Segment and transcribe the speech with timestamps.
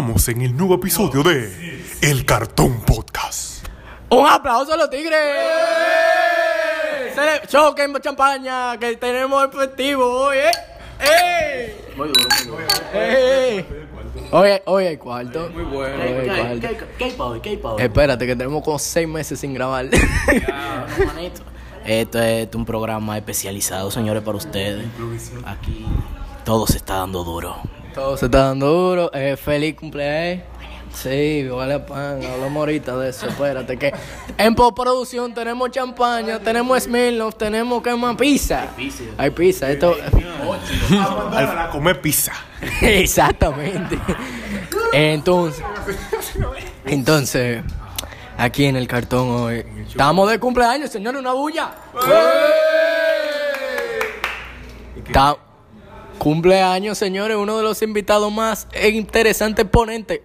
[0.00, 3.66] encontramos en el nuevo episodio de El Cartón Podcast.
[4.08, 5.18] Un aplauso a los tigres.
[7.14, 10.50] Cele- Choquen champaña, que tenemos efectivo hoy, ¿eh?
[11.00, 11.92] ¡Eh!
[11.98, 12.66] Muy duro, muy duro.
[12.94, 13.66] ¡Eh!
[14.32, 15.50] Hoy, hoy hay cuarto.
[15.52, 16.60] Muy ¿Qué, Hoy hay qué, cuarto.
[16.60, 17.40] qué, qué hay pa' hoy?
[17.40, 17.82] ¿Qué hay pa' hoy?
[17.82, 19.84] Espérate, que tenemos como seis meses sin grabar.
[21.14, 21.42] Manito.
[21.84, 24.86] Esto es un programa especializado, señores, para ustedes.
[25.44, 25.84] Aquí
[26.44, 27.56] todo se está dando duro.
[27.94, 29.10] Todo se está dando duro.
[29.12, 30.44] Eh, feliz cumpleaños.
[30.92, 33.94] Sí, vale pan, hablamos ahorita de eso, espérate que
[34.36, 38.66] en postproducción tenemos champaña, tenemos Smirnoff, tenemos que más pizza.
[39.16, 39.94] Hay pizza, esto
[41.32, 42.32] A comer pizza.
[42.82, 43.96] Exactamente.
[44.92, 45.64] Entonces,
[46.86, 47.62] entonces,
[48.36, 51.70] aquí en el cartón hoy, estamos de cumpleaños, señores, una bulla.
[55.12, 55.36] Ta-
[56.20, 60.20] cumpleaños, señores, uno de los invitados más interesantes ponentes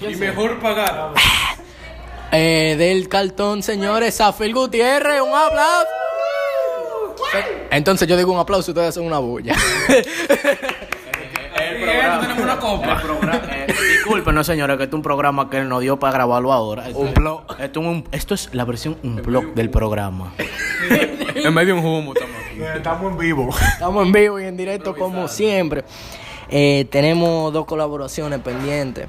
[0.00, 1.10] Y mejor pagar.
[2.32, 5.88] eh, del cartón, señores, Zafir Gutiérrez, un aplauso.
[7.70, 9.54] Entonces yo digo un aplauso y ustedes hacen una bulla.
[12.20, 13.02] tenemos una copa.
[13.50, 13.66] Eh,
[13.96, 16.86] disculpen, no, señores, que esto es un programa que él nos dio para grabarlo ahora.
[16.88, 17.42] Esto, Un blog.
[17.58, 20.32] Esto, es un- esto es la versión un blog del programa.
[21.34, 22.20] En medio de un humo aquí.
[22.60, 23.50] Estamos en vivo.
[23.72, 25.84] Estamos en vivo y en directo como siempre.
[26.48, 29.08] Eh, tenemos dos colaboraciones pendientes.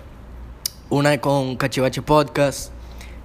[0.90, 2.72] Una es con Cachivache Podcast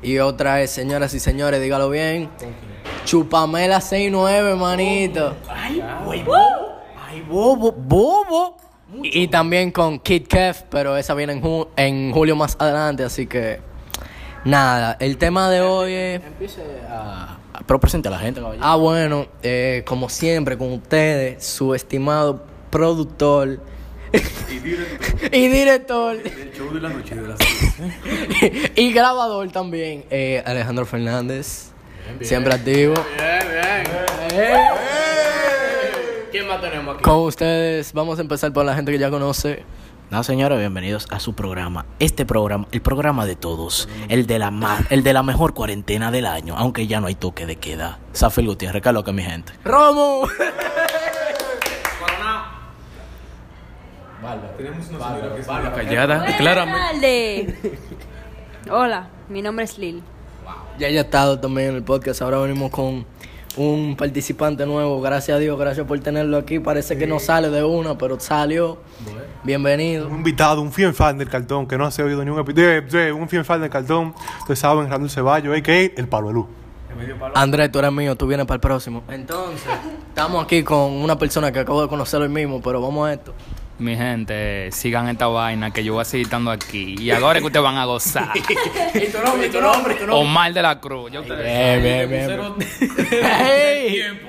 [0.03, 2.29] y otra es, señoras y señores, dígalo bien.
[3.05, 5.35] Chupamela 69, manito.
[7.08, 8.57] Ay, bobo, bobo.
[9.02, 13.05] Y, y también con Kid Kev, pero esa viene en, ju- en julio más adelante,
[13.05, 13.61] así que
[14.45, 14.97] nada.
[15.01, 16.23] El tema de hoy es...
[16.23, 17.39] Empiece a...
[17.67, 18.64] Pero presente a la gente, caballero.
[18.64, 23.61] Ah, bueno, eh, como siempre con ustedes, su estimado productor
[25.33, 27.39] y director El show de la noche de las
[28.77, 31.70] y grabador también, eh, Alejandro Fernández,
[32.20, 32.95] siempre activo.
[36.30, 37.05] ¿Quién más tenemos aquí?
[37.05, 39.64] Con ustedes, vamos a empezar por la gente que ya conoce.
[40.12, 41.86] No, señores, bienvenidos a su programa.
[41.98, 46.11] Este programa, el programa de todos, el de la ma- el de la mejor cuarentena
[46.11, 47.98] del año, aunque ya no hay toque de queda.
[48.14, 49.55] Zafir Gutiérrez, ¿qué es lo que mi gente?
[49.64, 50.28] Romo.
[54.58, 56.36] Tenemos una señora que está callada.
[56.36, 57.58] Claramente.
[58.70, 60.02] Hola, mi nombre es Lil.
[60.79, 62.20] Ya haya estado también en el podcast.
[62.23, 63.05] Ahora venimos con
[63.56, 65.00] un participante nuevo.
[65.00, 66.58] Gracias a Dios, gracias por tenerlo aquí.
[66.61, 68.79] Parece que no sale de una, pero salió.
[69.45, 70.07] Bienvenido.
[70.07, 73.17] Un invitado, un fiel fan del cartón que no se ha oído ni un episodio.
[73.17, 74.14] Un fiel fan del cartón.
[74.39, 76.01] Ustedes saben, Randall Ceballos, a.k.a.
[76.01, 76.47] El Palo de Luz.
[77.35, 79.03] Andrés, tú eres mío, tú vienes para el próximo.
[79.08, 79.69] Entonces,
[80.08, 83.35] estamos aquí con una persona que acabo de conocer hoy mismo, pero vamos a esto.
[83.79, 86.95] Mi gente, sigan esta vaina que yo voy a seguir estando aquí.
[86.99, 88.31] Y ahora es que ustedes van a gozar.
[88.37, 88.41] ¿Y
[89.11, 91.11] tu nombre, tu nombre, tu Omar de la Cruz.
[91.11, 91.47] Ya ustedes.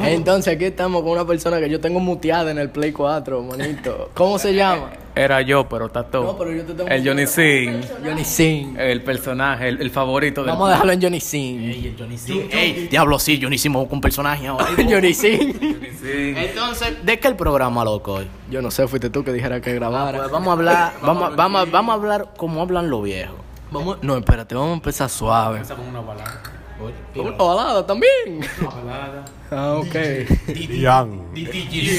[0.00, 4.10] Entonces, aquí estamos con una persona que yo tengo muteada en el Play 4, manito.
[4.14, 4.90] ¿Cómo se llama?
[5.14, 6.22] Era yo, pero está todo.
[6.24, 7.82] No, pero yo te tengo El Johnny Singh.
[8.04, 8.78] Johnny Singh.
[8.78, 10.50] El personaje, el, el favorito del.
[10.52, 11.60] Vamos a dejarlo en Johnny Singh.
[11.62, 12.48] Ey, el Johnny Singh.
[12.52, 14.66] Ey, diablo, sí, Johnny hicimos un personaje ahora.
[14.76, 15.56] Johnny Singh.
[16.04, 18.26] Entonces, ¿de qué el programa, loco, hoy?
[18.50, 20.18] Yo no sé, fuiste tú que dijera que grabara.
[20.18, 23.36] Pues vamos a hablar, vamos, a- vamos, a- vamos a hablar como hablan los viejos.
[23.72, 25.62] Vamos, no, espérate, vamos a empezar suave.
[25.68, 26.40] Con una balada.
[27.14, 28.40] Una balada también.
[29.50, 29.94] Ah, ok.
[30.70, 31.20] Ian.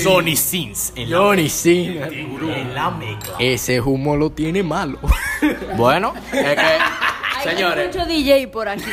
[0.04, 1.98] Johnny Sins Johnny Singh.
[2.02, 3.36] en la mezcla.
[3.40, 4.98] Ese humo lo tiene malo.
[5.76, 8.84] Bueno, es que, Hay señores, mucho DJ por aquí.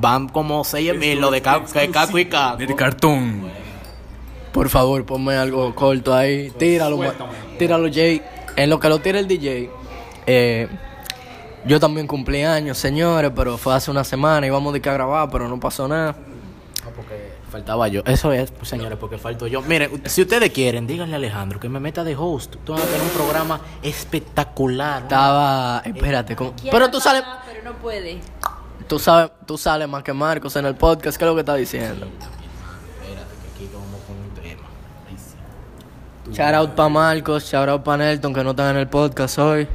[0.00, 1.88] van como 6 mil lo de Caco y
[2.26, 2.56] Caco.
[2.56, 3.48] De cartón.
[4.52, 6.50] Por favor, ponme algo corto ahí.
[6.50, 6.98] Tíralo,
[7.58, 8.20] tíralo, Jay.
[8.56, 9.70] En lo que lo tira el DJ.
[10.26, 10.66] eh,
[11.66, 14.46] yo también cumplí años, señores, pero fue hace una semana.
[14.46, 16.14] Íbamos de que a grabar, pero no pasó nada.
[16.94, 18.02] Porque faltaba yo.
[18.06, 19.62] Eso es, pues, señores, porque falto yo.
[19.62, 22.56] Miren, si ustedes quieren, díganle a Alejandro que me meta de host.
[22.64, 25.02] Tú vas a tener un programa espectacular.
[25.02, 25.82] Estaba.
[25.84, 26.54] Espérate, ¿cómo?
[26.70, 27.24] Pero tú sales.
[27.46, 28.20] Pero no puede.
[28.86, 31.18] Tú sabes, tú sales más que Marcos en el podcast.
[31.18, 32.06] ¿Qué es lo que estás diciendo?
[32.06, 34.68] Espérate, que aquí vamos con un tema.
[35.08, 36.32] Ahí sí.
[36.32, 39.66] Shout out para Marcos, shout out para Nelton que no están en el podcast hoy.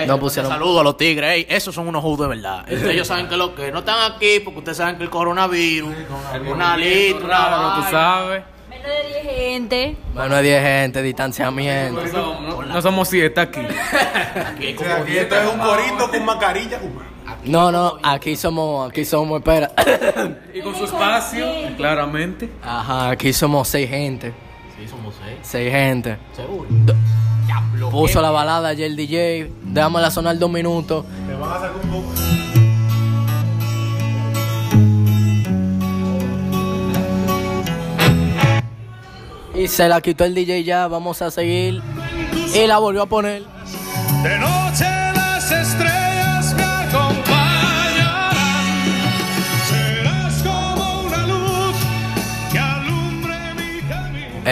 [0.00, 0.50] Ey, No un pusieron.
[0.50, 2.64] saludo a los tigres, ey, esos son unos judos de verdad.
[2.90, 5.94] Ellos saben que lo que no están aquí porque ustedes saben que el coronavirus,
[6.50, 8.42] una lista, una Claro, tú sabes.
[8.68, 9.96] Menos de 10 gente.
[10.14, 12.02] Bueno, hay 10 gente, distanciamiento.
[12.12, 13.60] No, no somos siete aquí.
[13.60, 17.08] Aquí como Aquí esto es un corito con mascarilla humana.
[17.44, 19.70] No, no, aquí somos, aquí somos, espera.
[20.54, 22.48] Y con su espacio, claramente.
[22.62, 24.32] Ajá, aquí somos seis gente.
[24.78, 25.38] Sí, somos seis.
[25.42, 26.16] Seis gente.
[26.34, 26.66] Seguro.
[27.90, 29.50] Puso la balada ayer el DJ.
[29.62, 31.04] Déjamela sonar dos minutos.
[31.26, 32.12] Te van a sacar un poco.
[39.54, 40.86] Y se la quitó el DJ ya.
[40.88, 41.82] Vamos a seguir.
[42.54, 43.42] Y la volvió a poner.
[44.22, 44.99] De noche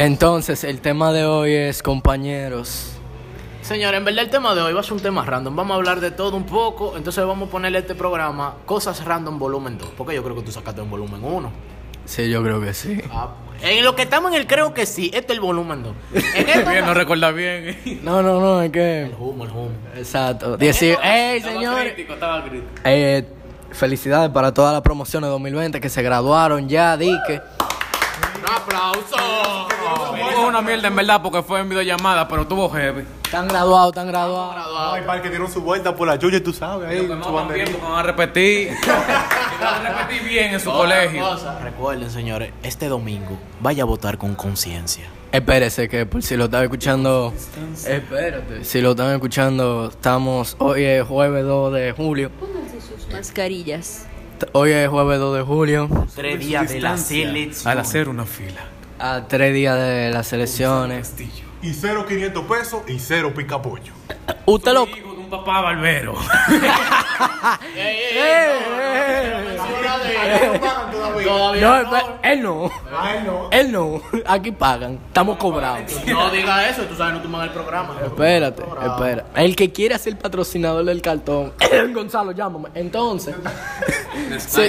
[0.01, 2.93] Entonces, el tema de hoy es compañeros.
[3.63, 5.57] Señores, en verdad el tema de hoy va a ser un tema random.
[5.57, 6.97] Vamos a hablar de todo un poco.
[6.97, 9.89] Entonces vamos a ponerle a este programa Cosas Random Volumen 2.
[9.97, 11.51] Porque yo creo que tú sacaste un volumen 1.
[12.05, 13.01] Sí, yo creo que sí.
[13.61, 15.07] en lo que estamos en el creo que sí.
[15.13, 15.93] Este es el volumen 2.
[16.37, 18.01] En esto, Bien, no recuerda bien.
[18.05, 19.03] No, no, no, es que.
[19.03, 19.71] el humo, el humo.
[19.97, 20.57] Exacto.
[20.57, 21.99] Dieci- ¡Ey, señores!
[21.99, 22.71] estaba crítico.
[22.85, 23.27] Eh,
[23.73, 27.43] felicidades para todas las promociones 2020 que se graduaron ya, dique.
[28.39, 29.69] ¡Un aplauso!
[30.35, 33.05] Fue una mierda en verdad porque fue en videollamada, pero tuvo heavy.
[33.25, 34.95] Están graduados, están graduados.
[34.95, 36.89] Hay par que dieron su vuelta por la chucha, tú sabes.
[36.89, 37.73] Ahí, su no van bien banderita.
[37.73, 38.71] porque van a repetir.
[39.61, 41.27] van a repetir bien en su colegio.
[41.63, 45.05] Recuerden, señores, este domingo vaya a votar con conciencia.
[45.31, 47.35] Espérese que por si lo están escuchando.
[47.87, 48.65] Espérate.
[48.65, 50.57] Si lo están escuchando, estamos.
[50.59, 52.31] Hoy es jueves 2 de julio.
[52.41, 54.07] Pónganse sus mascarillas.
[54.53, 55.89] Hoy es jueves 2 de julio.
[56.15, 57.71] Tres días de la selección.
[57.71, 58.65] Al hacer una fila.
[58.99, 61.15] A tres días de las elecciones.
[61.63, 63.93] Y cero 500 pesos y cero pica pollo.
[64.47, 65.08] Usted lo.
[65.29, 66.15] Un papá barbero.
[72.23, 72.71] Él no.
[73.51, 74.03] Él no.
[74.27, 74.99] Aquí pagan.
[75.09, 75.93] Estamos cobrados.
[76.07, 77.95] No diga eso, tú sabes, no toman el programa.
[78.03, 79.27] Espérate, espera.
[79.37, 81.53] El que quiera ser patrocinador del cartón,
[81.93, 82.71] Gonzalo, llámame.
[82.75, 83.35] Entonces,
[84.39, 84.63] Sí.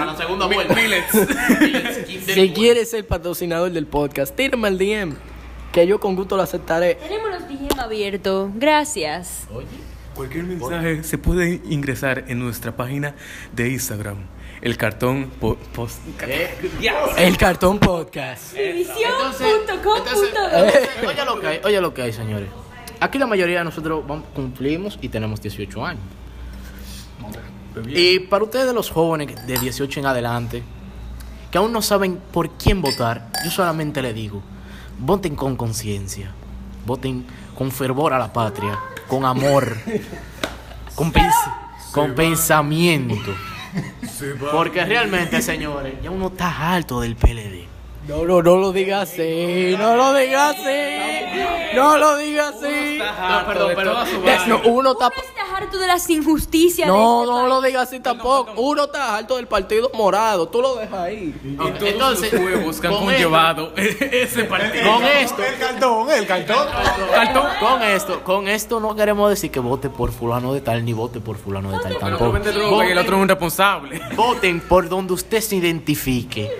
[0.00, 0.74] A la segunda vuelta.
[2.34, 5.16] si quieres ser patrocinador del podcast, tírame el DM,
[5.72, 6.96] que yo con gusto lo aceptaré.
[6.96, 8.50] Tenemos los DM abiertos.
[8.54, 9.46] Gracias.
[10.14, 13.14] Cualquier mensaje se puede ingresar en nuestra página
[13.52, 14.18] de Instagram.
[14.60, 15.98] El cartón po- post.
[17.16, 18.52] El cartón podcast.
[18.54, 20.02] División.com.
[21.08, 22.48] Oye lo que hay, oye lo que hay, señores.
[23.00, 26.02] Aquí la mayoría de nosotros vamos- cumplimos y tenemos 18 años.
[27.88, 30.62] Y para ustedes los jóvenes de 18 en adelante,
[31.50, 34.42] que aún no saben por quién votar, yo solamente les digo,
[35.02, 36.30] voten con conciencia,
[36.86, 37.26] voten
[37.56, 38.78] con fervor a la patria,
[39.08, 39.76] con amor,
[40.94, 41.54] con, pens-
[41.92, 43.32] con pensamiento.
[44.52, 47.66] Porque realmente, señores, ya uno está harto del PLD.
[48.08, 49.74] No, no, no lo digas así.
[49.78, 51.76] No lo digas así.
[51.76, 52.98] No lo digas así.
[52.98, 54.06] No, perdón, perdón.
[54.48, 55.10] No, uno está.
[55.72, 58.52] ¿Cómo estás harto de las injusticias No, de este no lo digas así tampoco.
[58.56, 60.48] Uno está alto del partido morado.
[60.48, 61.34] Tú lo dejas ahí.
[61.44, 64.92] Y todos Entonces, sus huevos que han con conllevado ese partido.
[64.92, 66.66] Con esto, El cartón, el cartón.
[67.12, 67.46] Cartón.
[67.60, 71.20] Con esto, con esto no queremos decir que vote por fulano de tal ni vote
[71.20, 72.38] por fulano de tal tampoco.
[72.84, 74.00] y el otro es un responsable.
[74.14, 76.50] Voten por donde usted se identifique.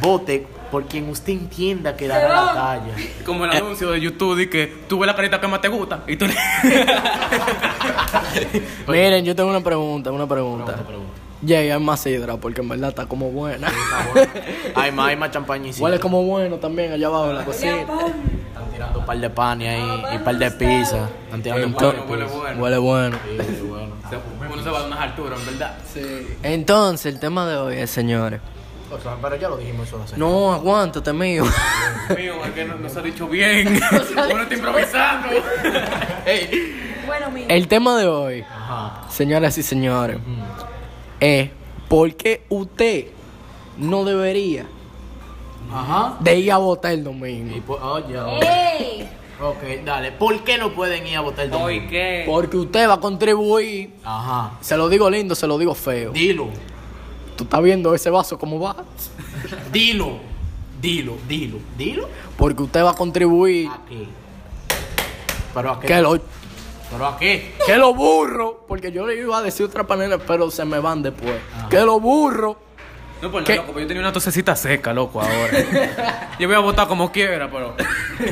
[0.00, 2.94] Vote por quien usted entienda que dará la talla.
[3.26, 6.04] Como el anuncio de YouTube de que tú ves la carita que más te gusta
[6.06, 6.26] y tú
[8.88, 10.76] Miren, yo tengo una pregunta, una pregunta.
[11.42, 13.68] Llega hay más sidra porque en verdad está como buena.
[14.74, 17.80] Hay más, hay más champaña y Huele como bueno también allá abajo en la cocina.
[17.80, 21.08] Están tirando un par de panes ahí y un par de pizza.
[21.24, 22.62] Están tirando un par de huele bueno.
[22.62, 23.18] Huele bueno.
[23.24, 23.94] Sí, bueno.
[24.52, 25.78] Uno se va a unas alturas, en verdad.
[26.42, 28.40] Entonces, el tema de hoy es, señores.
[28.92, 30.16] O sea, Pero ya lo dijimos eso hace.
[30.16, 31.44] No, aguántate, mío.
[32.16, 33.80] Mío, es que no, no se ha dicho bien.
[33.90, 35.28] Uno está improvisando.
[37.06, 37.44] Bueno, mi.
[37.48, 39.02] El tema de hoy, Ajá.
[39.10, 40.18] señoras y señores,
[41.20, 41.50] es
[41.88, 43.06] por qué usted
[43.78, 44.66] no debería
[45.72, 46.16] Ajá.
[46.20, 47.78] de ir a votar el Y domingo.
[47.82, 48.46] oye, oye.
[48.46, 49.08] ¡Ey!
[49.42, 50.12] Ok, dale.
[50.12, 51.88] ¿Por qué no pueden ir a votar el domingo?
[51.88, 52.24] qué?
[52.26, 53.90] Porque usted va a contribuir.
[54.04, 54.52] Ajá.
[54.60, 56.12] Se lo digo lindo, se lo digo feo.
[56.12, 56.48] Dilo.
[57.36, 58.76] Tú estás viendo ese vaso cómo va.
[59.72, 60.18] Dilo.
[60.80, 61.58] Dilo, dilo.
[61.76, 62.08] Dilo.
[62.36, 63.68] Porque usted va a contribuir.
[63.68, 64.06] ¿A qué?
[65.54, 65.86] ¿Pero a qué?
[65.86, 66.18] Que lo,
[66.90, 67.54] ¿Pero a qué?
[67.64, 68.64] que lo burro.
[68.66, 71.34] Porque yo le iba a decir otra manera, pero se me van después.
[71.68, 72.56] Que lo burro.
[73.22, 73.56] No, pues ¿Qué?
[73.56, 76.32] loco, yo tenía una tosecita seca, loco, ahora.
[76.38, 77.74] yo voy a votar como quiera, pero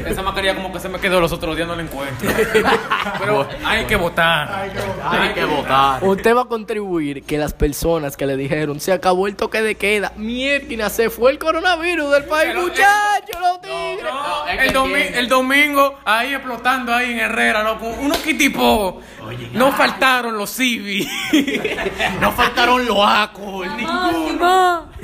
[0.07, 2.29] esa mascarilla como que se me quedó los otros días, no la encuentro.
[3.19, 4.71] pero hay que votar.
[5.05, 6.03] Hay que votar.
[6.05, 9.75] Usted va a contribuir que las personas que le dijeron se acabó el toque de
[9.75, 14.05] queda, mierda, se fue el coronavirus del país, Pero, eh, muchachos, los tigres.
[14.05, 17.87] No, el, domi- el domingo, ahí explotando ahí en Herrera, loco.
[18.01, 19.01] Unos kitipó.
[19.53, 21.07] No faltaron los civis.
[22.21, 23.67] No faltaron los acos.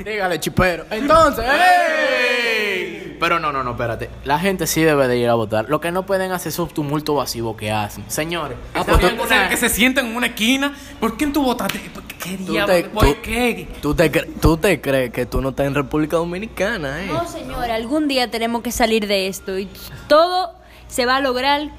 [0.03, 0.85] Dígale, chipero.
[0.89, 3.04] Entonces, ¡ey!
[3.25, 4.09] Pero no, no, no, espérate.
[4.23, 5.65] La gente sí debe de ir a votar.
[5.67, 8.03] Lo que no pueden hacer es esos tumultos masivos que hacen.
[8.07, 10.73] Señores, Ah, ¿saben pues tú- alguna- que se sienten en una esquina.
[10.99, 11.79] ¿Por quién tú votaste?
[11.93, 12.73] ¿Por ¿Qué Tú diablo?
[12.73, 13.67] te, ¿Por tú- qué?
[13.83, 17.07] tú te cre- tú te crees que tú no estás en República Dominicana, ¿eh?
[17.07, 19.69] No, señor, algún día tenemos que salir de esto y
[20.07, 20.53] todo
[20.87, 21.69] se va a lograr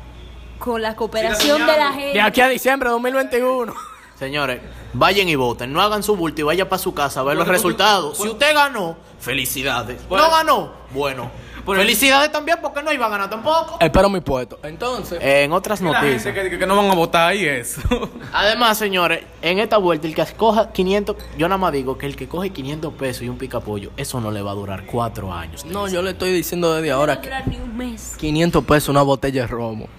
[0.60, 2.12] con la cooperación de la gente.
[2.12, 3.74] De aquí a diciembre de 2021.
[4.18, 4.60] Señores,
[4.94, 5.72] vayan y voten.
[5.72, 8.16] No hagan su bulto y vaya para su casa a ver los resultados.
[8.16, 10.00] Si usted ganó, felicidades.
[10.08, 11.30] No ganó, bueno.
[11.66, 13.76] Por- Felicidades también porque no iba a ganar tampoco.
[13.80, 14.58] Espero mi puesto.
[14.62, 16.34] Entonces, En otras La gente noticias.
[16.34, 17.80] que, que- que no van a votar y eso.
[18.32, 22.16] Además, señores, en esta vuelta, el que coja 500, yo nada más digo que el
[22.16, 25.64] que coge 500 pesos y un picapollo, eso no le va a durar cuatro años.
[25.64, 28.14] no, yo le estoy diciendo desde No va ahora a que durar ni un mes.
[28.18, 29.88] 500 pesos una botella de romo.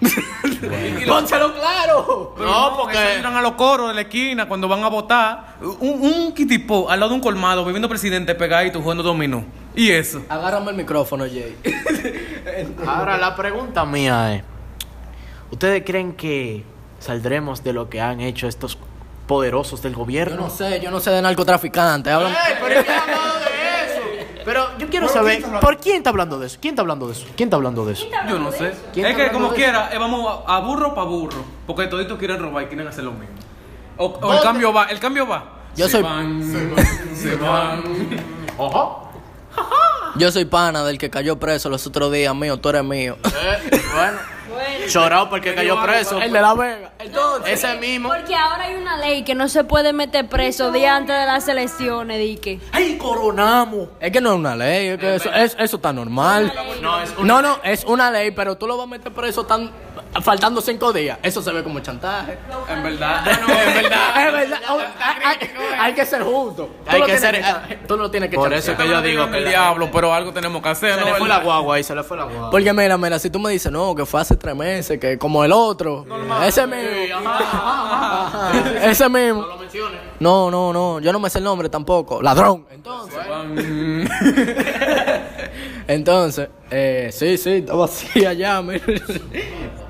[1.06, 2.34] ¡Pónselo claro!
[2.38, 5.56] No, porque- porque entran a los coros de la esquina cuando van a votar.
[5.60, 9.44] Un, un kitipo al lado de un colmado bebiendo presidente pegadito jugando dominó.
[9.78, 10.22] ¿Y eso?
[10.28, 11.56] Agárrame el micrófono, Jay.
[12.86, 14.42] Ahora, la pregunta mía es:
[15.50, 16.64] ¿Ustedes creen que
[16.98, 18.76] saldremos de lo que han hecho estos
[19.26, 20.36] poderosos del Yo gobierno?
[20.36, 22.12] no sé, yo no sé de narcotraficantes.
[22.12, 22.32] Hablan...
[22.32, 24.42] Ey, pero ¿quién ha hablado de eso?
[24.44, 26.58] Pero yo quiero saber, ¿por quién está hablando de eso?
[26.60, 27.26] ¿Quién está hablando de eso?
[27.36, 28.06] ¿Quién está hablando de eso?
[28.28, 28.72] Yo no sé.
[28.92, 31.44] ¿Quién Es está que hablando como de quiera, eh, vamos a, a burro para burro.
[31.66, 33.34] Porque toditos quieren robar y quieren hacer lo mismo.
[33.98, 34.40] O, o el ¿Dónde?
[34.42, 35.44] cambio va, el cambio va.
[35.76, 36.42] Yo Se soy- van,
[37.14, 37.82] se van.
[38.56, 39.07] Ojo.
[40.18, 43.16] Yo soy pana del que cayó preso los otros días, mío, tú eres mío.
[43.24, 44.18] Eh, bueno,
[44.88, 46.20] chorado porque cayó preso.
[46.20, 46.92] el de la Vega.
[46.98, 48.08] Entonces, Ese mismo.
[48.08, 51.46] Porque ahora hay una ley que no se puede meter preso día antes de las
[51.46, 52.58] elecciones, di que.
[52.72, 53.88] ¡Ay, coronamos!
[54.00, 56.52] es que no es una ley, es que eso, es- eso está normal.
[56.82, 59.44] No, es una- No, no, es una ley, pero tú lo vas a meter preso
[59.46, 59.70] tan
[60.22, 61.18] faltando cinco días.
[61.22, 62.38] Eso se ve como chantaje.
[62.68, 63.26] En verdad.
[63.30, 63.38] es
[63.82, 64.58] verdad, es verdad.
[64.70, 64.80] Oh,
[65.78, 66.68] hay, que ser justo.
[66.84, 67.42] Tú Hay que ser-
[67.86, 70.32] Tú lo tienes que Por eso que yo digo el que la- diablo, pero algo
[70.32, 70.94] tenemos que hacer.
[70.94, 71.06] Se ¿no?
[71.06, 72.50] le fue El- la guagua ahí, se le fue la guagua.
[72.50, 75.44] Porque mira, mira, si tú me dices, no, que fue hace tres meses, que como
[75.44, 76.04] el otro,
[76.44, 76.88] ese mismo,
[78.82, 79.42] ese mismo.
[79.42, 80.00] lo menciones.
[80.20, 82.20] No, no, no, yo no me sé el nombre tampoco.
[82.22, 82.66] Ladrón.
[82.70, 83.18] Entonces,
[85.88, 88.62] entonces, eh, sí, sí, estaba así allá.
[88.62, 88.84] mira.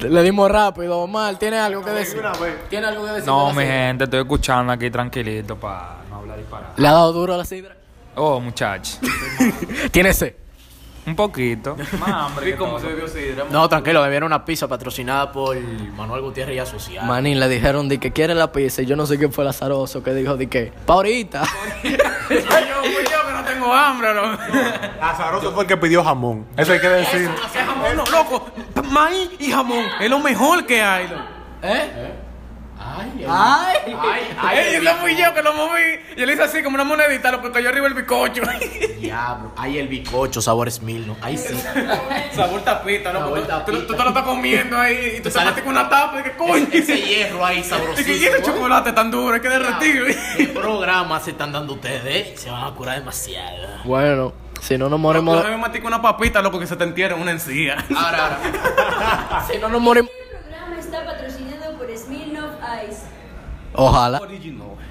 [0.00, 1.38] Le dimos rápido, Omar.
[1.38, 2.23] ¿Tiene algo que decir?
[2.71, 3.26] ¿Tiene algo que decir?
[3.26, 6.73] No, mi gente, estoy escuchando aquí tranquilito para no hablar disparado.
[6.76, 7.76] ¿Le ha dado duro a la sidra?
[8.14, 8.99] Oh, muchacho.
[9.90, 10.35] ¿Tiene sed?
[11.09, 11.77] Un poquito.
[11.99, 12.49] Más hambre.
[12.49, 12.81] ¿Y que cómo todo.
[12.81, 13.45] se bebió sidra?
[13.50, 17.09] No, tranquilo, me viene una pizza patrocinada por Manuel Gutiérrez y Asociados.
[17.09, 19.49] Manín, le dijeron de que quiere la pizza y yo no sé quién fue el
[19.50, 21.45] azaroso que dijo de que, pa' ahorita.
[22.29, 24.37] Yo, que no tengo hambre, ¿no?
[25.00, 26.47] Azaroso fue el que pidió jamón.
[26.57, 27.31] Eso hay que decir.
[27.53, 28.50] ¿Qué jamón, no, loco?
[28.91, 31.23] Maíz y jamón es lo mejor que hay, loco.
[31.62, 32.12] ¿Eh?
[32.97, 33.76] Ay, ¡Ay!
[34.38, 35.80] ay, Ey, ese fui yo que lo moví.
[36.16, 38.42] Yo le hice así como una monedita, lo que cayó arriba el bizcocho.
[39.00, 39.52] diablo.
[39.57, 41.16] Ay, el bicocho, sabores mil, ¿no?
[41.23, 41.54] Ay, sí.
[42.35, 43.21] Sabor tapita, ¿no?
[43.21, 45.88] Sabor tú, tú- te lo estás comiendo ahí y tú te sale- metes con una
[45.88, 46.66] tapa y que coño.
[46.73, 48.18] Ese hierro ahí sabrosísimo.
[48.18, 50.16] quiere el chocolate tan duro, hay que derretir.
[50.37, 52.04] ¿Qué programa se están dando ustedes?
[52.28, 52.35] eh?
[52.37, 53.68] Se van a curar demasiado.
[53.85, 55.45] Bueno, si no nos Yo morimos...
[55.45, 57.76] me metí con una papita, loco, que se te entierra en una encía.
[57.97, 59.47] Ahora, ahora.
[59.50, 60.11] Si no nos morimos...
[60.11, 62.52] El programa está patrocinado por Smirnoff
[62.88, 63.02] Ice.
[63.75, 64.20] Ojalá.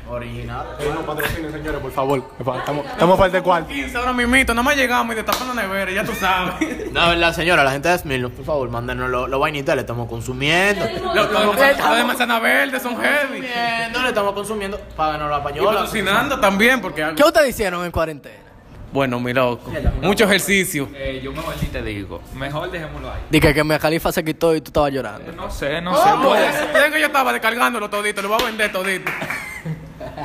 [0.09, 0.65] Original.
[0.93, 2.23] No patrocinen, señores, por favor.
[2.59, 3.67] Estamos, estamos falta de cuarto.
[3.67, 6.55] 15 ahora mismito, nada más llegamos y destapando la nevera, ya tú sabes.
[6.93, 10.07] No, verdad, señora, la gente de Smilno, por favor, mándenos los lo vainitas, le estamos
[10.07, 10.85] consumiendo.
[11.13, 13.39] Los lo, de manzana- lo de manzana verde son heavy.
[13.41, 14.79] Consumiendo, le estamos consumiendo.
[14.95, 15.71] Páganos la Y pañola.
[15.71, 17.05] patrocinando también, porque...
[17.15, 18.46] ¿Qué ustedes hicieron en cuarentena?
[18.91, 19.71] Bueno, mi loco.
[20.01, 20.89] Mucho ejercicio.
[20.95, 22.21] Eh, yo mejor ni te digo.
[22.35, 23.21] Mejor dejémoslo ahí.
[23.29, 25.31] Dije que mi califa se quitó y tú estabas llorando.
[25.33, 26.09] No sé, no sé.
[26.23, 26.91] Puede ser.
[26.91, 29.11] Que yo estaba descargándolo todito, lo voy a vender todito.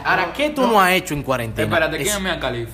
[0.04, 1.66] Ahora, ¿qué tú no has hecho en cuarentena?
[1.68, 2.72] Espérate, Es- ¿quién es mi califa?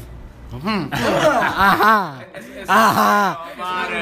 [0.50, 2.18] Ajá.
[2.66, 3.44] Ajá.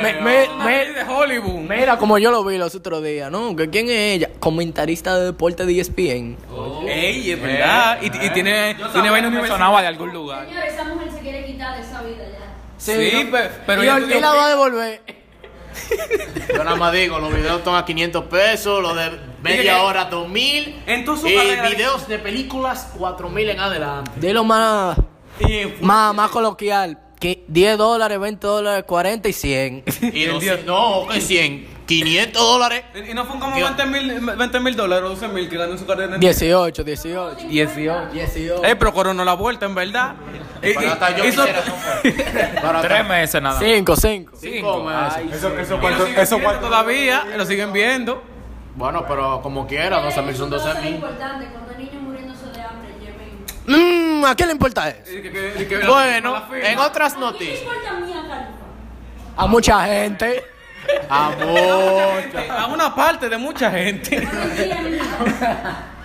[0.02, 1.60] Me- me- Una me- ley de Hollywood.
[1.68, 3.54] Mira, como yo lo vi los otros días, ¿no?
[3.56, 4.30] ¿Que ¿Quién es ella?
[4.38, 6.36] Comentarista de deporte de ESPN.
[6.86, 7.98] Ey, es verdad.
[8.02, 10.46] Y, y tiene, tiene vaina sonaba de algún lugar.
[10.46, 12.46] Señor, esa mujer se quiere quitar de esa vida ya.
[12.78, 15.02] Sí, pe- pero y Ortiz estudió- la va a devolver.
[16.56, 19.10] Yo nada más digo, los videos están a 500 pesos, los de
[19.42, 24.10] media hora 2000 En tu y carrera- videos de películas 4000 en adelante.
[24.16, 24.96] Dilo más,
[25.40, 26.98] Y más, más coloquial.
[27.18, 29.84] Que 10 dólares, 20 dólares, 40 y 100.
[30.12, 32.84] Y El no, día- no, que 100, 500 dólares.
[33.10, 33.62] Y no fue como ¿Qué?
[33.62, 36.14] 20 mil 20 mil dólares o 12 mil que ganó en su carrera.
[36.16, 37.48] en- 18, 18.
[37.48, 38.08] 18.
[38.12, 38.64] 18.
[38.64, 40.14] Eh, pero coronó la vuelta, en verdad.
[40.62, 41.44] Y- Para y- hasta yo hizo-
[42.82, 43.58] Tres meses nada.
[43.60, 44.32] 5, 5.
[44.38, 45.32] Cinco meses.
[45.32, 46.66] Eso, eso, cuánto, eso cuánto.
[46.66, 48.22] todavía, lo siguen viendo.
[48.74, 50.94] Bueno, pero como quiera, 12 mil son 12 Es mil.
[50.96, 53.00] importante cuando niños muriéndose de hambre en
[54.24, 55.12] ¿a qué le importa eso?
[55.12, 57.62] Y que- que- y que- Bueno, la en otras ¿A quién le noticias.
[57.62, 58.52] importa a mí a Califa?
[59.36, 60.44] A mucha gente.
[61.08, 62.22] Amor.
[62.50, 64.26] A una parte de mucha gente.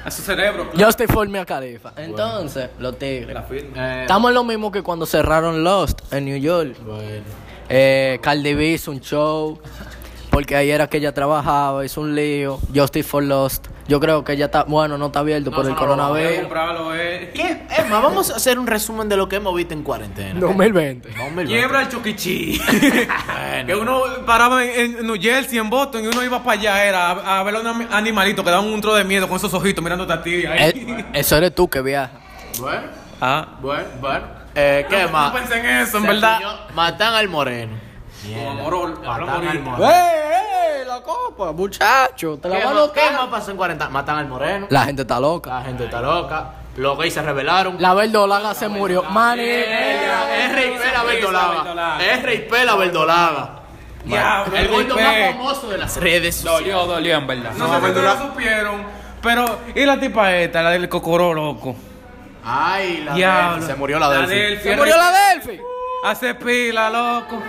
[0.04, 0.72] A su cerebro.
[0.74, 1.94] Yo estoy for Mia Khalifa.
[1.96, 3.38] Entonces, los tigres.
[3.52, 6.76] Eh, Estamos en lo mismo que cuando cerraron Lost en New York.
[6.84, 7.24] bueno.
[7.70, 9.62] Eh, Cardi B hizo un show.
[10.32, 12.58] Porque ahí era que ella trabajaba, hizo un lío.
[12.74, 13.68] Justice for Lost.
[13.90, 16.18] Yo creo que ya está, bueno, no está abierto por el no lo vamos a
[16.18, 16.96] coronavirus.
[16.96, 17.32] Eh.
[17.34, 17.64] ¿Qué?
[17.78, 20.40] Emma, vamos a hacer un resumen de lo que hemos visto en cuarentena.
[20.40, 21.10] 2020.
[21.18, 21.48] Vamos a ver.
[21.48, 22.60] Quiebra el Chuquichi.
[23.68, 27.10] que uno paraba en, en New Jersey, en Boston, y uno iba para allá, era
[27.12, 29.84] a, a ver a un animalito que daban un tro de miedo con esos ojitos
[29.84, 30.46] mirándote a ti.
[30.46, 30.72] Ahí.
[30.88, 32.22] Eh, eso eres tú que viajas.
[32.58, 32.88] Bueno,
[33.20, 33.58] Ah.
[33.62, 34.26] bueno, bueno.
[34.56, 35.34] Eh, ¿Qué No, más?
[35.34, 36.40] no pensé en eso, en Se verdad.
[36.74, 37.91] Matan al moreno.
[38.24, 39.64] Como Morol, Matan hablamos al ahorita.
[39.72, 39.92] moreno.
[39.92, 42.38] ¡Eh, la copa, muchacho!
[42.38, 43.90] Te la ¿Qué van a más, ¿Qué más pasó en cuarentena?
[43.90, 44.68] Matan al moreno.
[44.70, 45.50] La gente está loca.
[45.56, 46.54] La gente está loca.
[46.78, 47.76] Los gays se rebelaron.
[47.80, 49.04] La verdolaga se murió.
[49.04, 49.42] Mani.
[49.44, 51.98] Es Rey Pela Verdolaga.
[52.04, 53.50] Es Rey Pela Verdolaga.
[54.06, 56.44] Diablo, El gordo más famoso de las redes.
[56.44, 57.52] Dolió, dolió, en verdad.
[57.56, 58.84] No, sé si lo supieron.
[59.22, 61.76] Pero, ¿y la tipa esta, la del cocoró loco?
[62.44, 63.14] Ay, la.
[63.14, 63.68] Delphi.
[63.68, 64.34] Se murió la Delphi.
[64.36, 65.62] Delphi, Se murió la Delphi.
[66.04, 67.44] Hace pila, loco.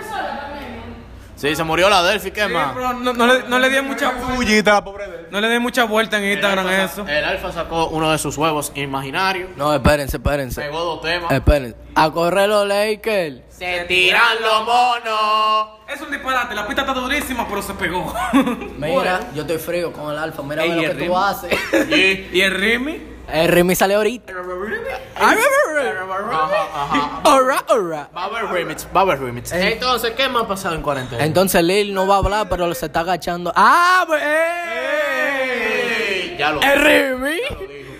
[1.43, 2.31] Sí, se murió la Delphi.
[2.31, 2.71] ¿Qué Sí, más?
[2.73, 5.27] pero no, no le, no le di mucha él.
[5.29, 7.05] no le di mucha vuelta en Instagram a eso.
[7.05, 9.49] El Alfa sacó uno de sus huevos imaginarios.
[9.57, 10.61] No, espérense, espérense.
[10.61, 11.29] Pegó dos temas.
[11.29, 11.75] Espérense.
[11.95, 13.41] A correr los Lakers.
[13.49, 15.67] Se tiran los monos.
[15.93, 18.13] Es un disparate, la pista está durísima, pero se pegó.
[18.77, 20.43] Mira, yo estoy frío con el alfa.
[20.43, 21.51] Mira Ey, ve lo que tú haces.
[21.89, 23.12] Y ¿Y el Remy?
[23.31, 24.33] El Remy sale ahorita.
[25.15, 25.35] Ajá,
[26.75, 27.21] ajá.
[27.23, 28.07] Alright, alright.
[28.15, 29.51] Va a haber remix, va a haber remix.
[29.51, 31.23] Entonces, ¿qué más ha pasado en cuarentena?
[31.23, 33.51] Entonces Lil no va a hablar, pero se está agachando.
[33.55, 34.03] ¡Ah!
[34.07, 34.21] pues,
[35.41, 37.39] Ey, ya lo ¡El Remy!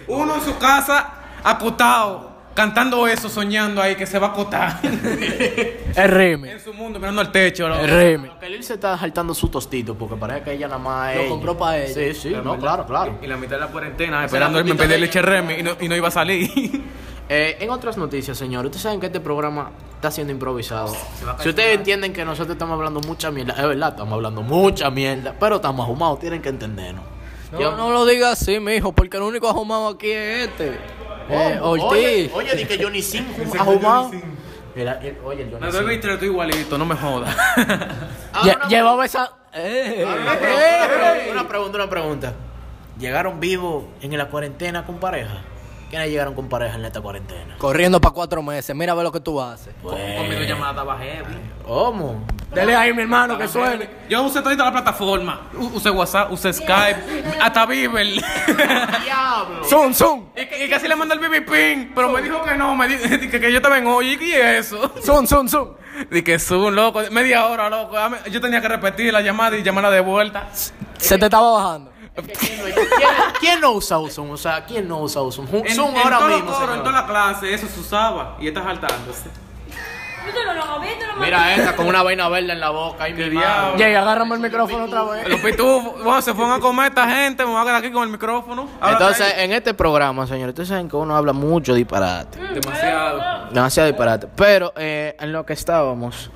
[0.07, 4.79] Uno en su casa, acotado, cantando eso, soñando ahí que se va a acotar.
[5.95, 6.49] El Remy.
[6.49, 7.67] en su mundo, mirando al techo.
[7.69, 8.29] Remy.
[8.39, 11.29] Que Lil se está saltando su tostito porque parece que ella nada más Lo ella.
[11.29, 11.93] compró pa' ella.
[11.93, 13.17] Sí, sí, no, claro, claro.
[13.21, 15.21] Y la mitad de la cuarentena, esperando él me de leche.
[15.21, 16.83] Remy y no, y no iba a salir.
[17.29, 20.93] Eh, en otras noticias, señor, ustedes saben que este programa está siendo improvisado.
[21.39, 25.33] Si ustedes entienden que nosotros estamos hablando mucha mierda, es verdad, estamos hablando mucha mierda,
[25.39, 27.05] pero estamos ahumados, tienen que entendernos.
[27.53, 30.77] Yo- No, no lo digas así, mijo, porque el único ahumado aquí es este.
[31.29, 33.25] Eh, Oye, oye, di que Johnny Sin
[33.59, 34.11] ahumado.
[34.75, 35.83] Mira, el- oye, el Johnny Me doy
[36.17, 37.35] tú igualito, no me jodas.
[38.35, 39.31] Ah, Lle- una- Llevaba esa.
[39.53, 41.31] Eh, una, eh, pregunta, eh.
[41.31, 42.33] una pregunta, una pregunta.
[42.99, 45.37] ¿Llegaron vivos en la cuarentena con pareja?
[45.93, 47.55] ¿Quiénes llegaron con pareja en esta cuarentena?
[47.59, 48.75] Corriendo para cuatro meses.
[48.75, 49.75] Mira a ver lo que tú haces.
[49.83, 51.35] Con mi llamada estaba heavy.
[51.63, 52.25] ¿Cómo?
[52.51, 53.87] Dele ahí, mi hermano, que suene.
[54.09, 55.41] Yo usé toda la plataforma.
[55.53, 58.07] U- Usé WhatsApp, usé Skype, hasta Viber.
[59.03, 59.63] ¡Diablo!
[59.65, 60.25] Zoom, zoom.
[60.35, 62.87] y, que- y casi le mandé el BB Pin, pero me dijo que no, me
[62.87, 64.17] dijo que, que yo estaba en hoy.
[64.19, 64.91] ¿Y eso?
[65.05, 65.69] Zoom, zoom, zoom.
[66.09, 67.95] Dije que Zoom, loco, media hora, loco.
[68.31, 70.47] Yo tenía que repetir la llamada y llamarla de vuelta.
[70.97, 71.91] Se te estaba bajando.
[72.15, 73.09] ¿Quién, quién
[73.61, 74.31] no usa Zoom?
[74.31, 75.47] O sea, ¿quién no usa En, Zoom
[75.95, 76.73] en ahora mismo.
[76.73, 78.37] en toda la clase, eso se usaba.
[78.39, 79.29] Y estás saltándose.
[81.19, 83.03] Mira esta con una vaina verde en la boca.
[83.03, 83.71] Ay, mi diablo.
[83.73, 83.83] madre.
[83.83, 85.27] Jay, agárrame el micrófono otra vez.
[85.27, 88.03] Los pitufos, bueno, se fueron a comer esta gente, me voy a quedar aquí con
[88.03, 88.67] el micrófono.
[88.79, 92.39] Ahora Entonces, en este programa, señores, ustedes saben que uno habla mucho disparate.
[92.39, 93.49] ahí, demasiado.
[93.51, 94.27] Demasiado disparate.
[94.35, 96.31] Pero eh, en lo que estábamos.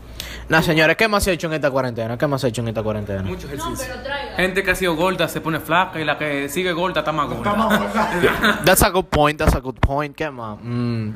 [0.50, 2.18] Nah, señores, ¿qué más se ha hecho en esta cuarentena?
[2.18, 3.22] ¿Qué más se ha hecho en esta cuarentena?
[3.22, 3.94] Mucho ejercicio.
[4.38, 7.28] Gente que ha sido gorda se pone flaca y la que sigue gorda está más
[7.28, 8.62] gorda.
[8.66, 10.16] That's a good point, that's a good point.
[10.16, 10.58] ¿Qué más?
[10.62, 11.10] Mm,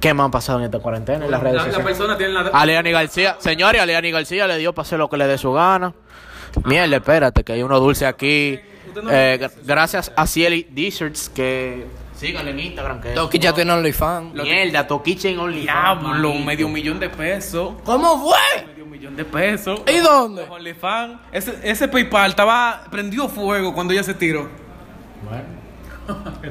[0.00, 2.40] ¿Qué más ha pasado en esta cuarentena en las redes La, la persona tiene la.
[2.52, 5.92] Aleani García, señores, Aleani García le dio para hacer lo que le dé su gana.
[6.64, 8.58] Mierda, espérate, que hay uno dulce aquí.
[9.10, 13.00] Eh, gra- gracias a Cieli Desserts, que síganle en Instagram.
[13.00, 14.34] Que Toki ya tiene OnlyFans.
[14.34, 15.64] Mierda, Toquiche en OnlyFans.
[16.02, 17.74] Diablo, medio millón de pesos.
[17.84, 18.66] ¿Cómo fue?
[18.66, 19.80] Medio millón de pesos.
[19.86, 20.42] ¿Y dónde?
[20.42, 21.20] Los OnlyFans.
[21.32, 24.48] Ese, ese PayPal estaba prendió fuego cuando ella se tiró.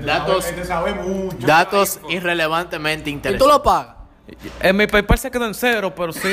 [0.03, 1.37] Datos, Este sabe mucho.
[1.47, 3.47] datos irrelevantemente ¿Y tú interesantes.
[3.47, 3.94] lo pagas?
[4.59, 6.19] En Eh, mi PayPal se quedó en cero, pero sí.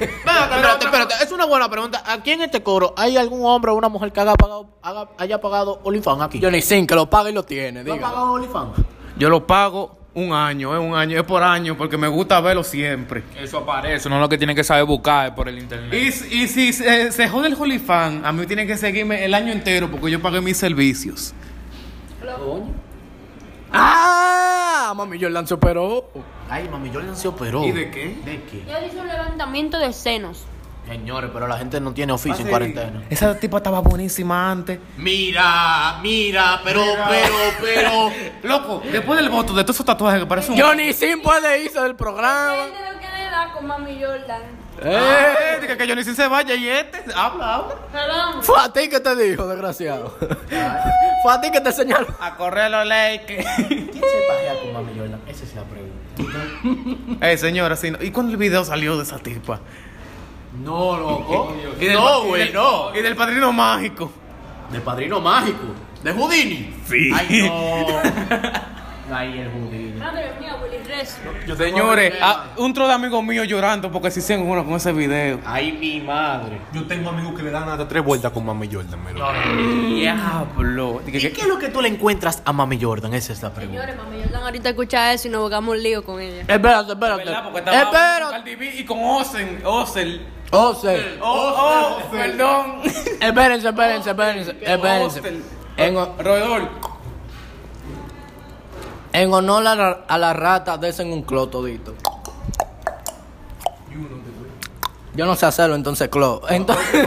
[0.00, 2.02] Espérate, espérate, es una buena pregunta.
[2.06, 5.40] Aquí en este coro, ¿hay algún hombre o una mujer que haya pagado, haga- haya
[5.40, 6.40] pagado OnlyFans aquí?
[6.42, 8.70] Johnny Sin, que lo paga y lo tiene, ¿No ha pagado OnlyFans?
[9.16, 12.62] Yo lo pago un año, es un año, es por año, porque me gusta verlo
[12.62, 13.22] siempre.
[13.40, 15.92] Eso aparece, no lo que tiene que saber buscar es por el internet.
[15.94, 19.34] Y, si- y si se, se jode el OnlyFans, a mí tiene que seguirme el
[19.34, 21.32] año entero porque yo pagué mis servicios.
[23.72, 24.92] ¡Ah!
[24.94, 26.04] Mami Jordan se operó.
[26.48, 27.64] Ay, mami, Jordan se operó.
[27.64, 28.08] ¿Y de qué?
[28.24, 28.64] ¿De qué?
[28.68, 30.44] Yo hice un levantamiento de senos.
[30.86, 33.04] Señores, pero la gente no tiene oficio en cuarentena.
[33.08, 34.80] Esa tipa estaba buenísima antes.
[34.96, 38.10] Mira, mira, pero, pero, pero.
[38.42, 40.60] Loco, después del voto de todos esos tatuajes que parece un...
[40.60, 42.64] Johnny Sin puede irse del programa.
[42.66, 44.61] Depende de lo que le da hablar con mami Jordan.
[44.80, 47.04] Eh, diga que Johnny Sin se vaya y este.
[47.14, 47.74] Habla, habla.
[47.92, 48.42] Perdón.
[48.42, 50.16] Fue a ti que te dijo, desgraciado.
[51.22, 52.06] Fue a ti que te señaló.
[52.20, 53.46] A correr los Lakers.
[53.68, 55.20] ¿Quién se pajea con Mami Jordan?
[55.28, 57.26] Esa es la pregunta.
[57.26, 57.98] Eh, señora, sí, no.
[58.02, 59.60] ¿y cuándo el video salió de esa tipa?
[60.64, 61.56] No, loco.
[61.80, 62.94] Y del- No, y güey, del- no.
[62.96, 64.10] Y del padrino mágico.
[64.70, 65.58] De Padrino Mágico.
[66.02, 66.74] De Houdini.
[66.88, 67.10] Sí.
[67.14, 67.86] Ay, no.
[69.14, 69.92] Ay, el Houdini.
[70.00, 71.56] Madre mía, Willy Rezo.
[71.56, 75.38] Señores, ah, un tro de amigos míos llorando porque se hicieron uno con ese video.
[75.44, 76.60] Ay, mi madre.
[76.72, 78.98] Yo tengo amigos que le dan hasta tres vueltas con Mami Jordan.
[79.04, 79.32] mira.
[79.88, 81.00] Diablo.
[81.04, 83.12] Dije ¿Y que- qué es lo que tú le encuentras a Mami Jordan?
[83.14, 83.82] Esa es la pregunta.
[83.82, 86.40] Señores, mami Jordan ahorita escucha eso y nos hagamos un lío con ella.
[86.48, 87.24] Espérate, espérate.
[87.24, 87.42] ¿Verdad?
[87.44, 88.30] Porque estaba con Espérate.
[88.32, 89.60] Cardi B y con Osen.
[89.64, 90.22] Osen.
[90.50, 91.18] Ose.
[91.22, 92.80] Oh, oh, perdón.
[93.20, 94.56] Espérense, espérense, espérense.
[94.60, 95.22] Espérense.
[95.78, 96.91] En, Roedor.
[99.12, 101.94] En honor a la, a la rata, desen un clo todito.
[105.14, 106.42] Yo no sé hacerlo, entonces clo.
[106.48, 107.06] Entonces.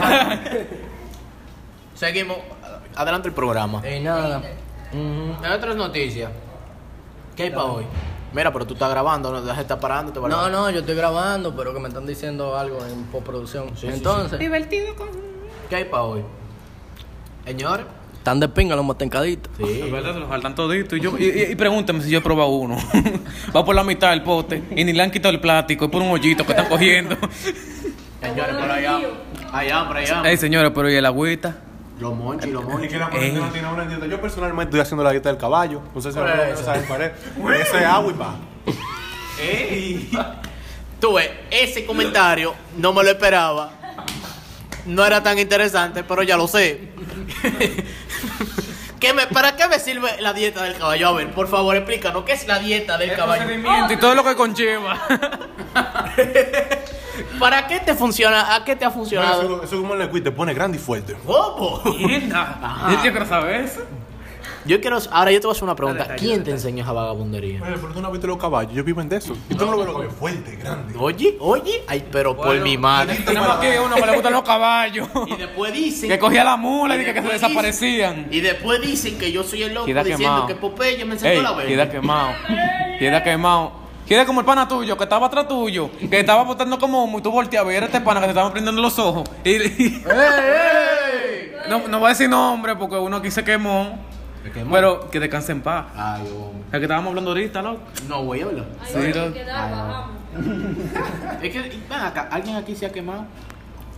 [1.94, 2.36] Seguimos.
[2.94, 3.82] Adelante el programa.
[3.88, 4.42] y nada.
[4.92, 6.30] En otras noticias.
[7.34, 7.84] ¿Qué hay para hoy?
[8.32, 10.12] Mira, pero tú estás grabando, no dejes de estar parando.
[10.12, 13.72] Te No, no, yo estoy grabando, pero que me están diciendo algo en postproducción.
[13.82, 14.38] Entonces,
[15.68, 16.24] ¿Qué hay para hoy?
[17.44, 17.84] Señor.
[18.26, 19.52] Están de pinga los motencaditos.
[19.60, 19.88] Es Sí.
[19.88, 20.98] verdad, se los faltan toditos.
[20.98, 22.76] Y, yo, y, y, pregúntame si yo he probado uno.
[23.54, 25.84] Va por la mitad del pote y ni le han quitado el plástico.
[25.84, 27.16] Es por un hoyito que están cogiendo.
[28.20, 28.98] Señores, por allá.
[29.52, 30.22] Allá, por allá.
[30.24, 31.56] Ey, señores, pero ¿y el agüita?
[32.00, 32.90] Los monchis, los monchis.
[32.90, 33.10] que la Eh.
[33.12, 34.06] cuarentena tiene una dieta.
[34.06, 35.80] Yo personalmente estoy haciendo la dieta del caballo.
[35.94, 37.12] No sé si ¿Cuál lo es saben cuál es.
[37.68, 38.34] Ese es agua y pa.
[39.40, 40.10] Ey.
[41.00, 43.70] Tú ves, ese comentario no me lo esperaba.
[44.84, 46.90] No era tan interesante, pero ya lo sé.
[49.00, 51.08] ¿Qué me, ¿Para qué me sirve la dieta del caballo?
[51.08, 53.44] A ver, por favor, explícanos qué es la dieta del caballo.
[53.90, 54.98] Y todo lo que conlleva.
[57.38, 58.54] ¿Para qué te funciona?
[58.54, 59.62] ¿A qué te ha Eso, funcionado?
[59.62, 61.14] eso como el liquid te pone grande y fuerte.
[61.24, 61.82] ¿Cómo?
[61.98, 62.86] Mierda.
[62.90, 63.80] Yo quiero saber eso.
[64.66, 64.98] Yo quiero.
[65.10, 65.98] Ahora yo te voy a hacer una pregunta.
[66.04, 66.44] Dale, dale, ¿Quién dale.
[66.44, 67.62] te enseñó esa vagabundería?
[67.62, 69.36] Oye, pero tú no has visto los caballos, ellos viven de eso.
[69.48, 70.94] Y tú no lo ves lo que es fuerte, grande.
[70.98, 71.82] Oye, oye.
[71.86, 73.16] Ay, pero por mi madre.
[73.16, 75.08] Tenemos aquí uno que le gustan los caballos.
[75.26, 76.08] Y después dicen.
[76.08, 78.26] Que cogía la mula y que se desaparecían.
[78.30, 80.46] Y después dicen que yo soy el loco Queda diciendo quemado.
[80.46, 81.66] que Popeye me enseñó Ey, la vez.
[81.66, 82.30] queda quemado.
[82.98, 83.86] Queda quemado.
[84.06, 87.22] Queda como el pana tuyo, que estaba atrás tuyo, que estaba botando como humo y
[87.22, 89.28] tú volteas a ver a este pana que te estaba prendiendo los ojos.
[89.44, 90.04] Y, y-
[91.68, 93.98] no, no voy a decir nombre porque uno aquí se quemó.
[94.50, 95.86] Pero que descanse en paz.
[95.96, 96.64] Ay, hombre.
[96.72, 97.80] El que estábamos hablando ahorita, loco.
[98.08, 98.64] No, güey, habla.
[98.80, 99.32] Ay, Sí, hay no.
[99.32, 100.10] que quedar, bajamos.
[101.42, 103.24] Es que, ven acá, ¿alguien aquí se ha quemado?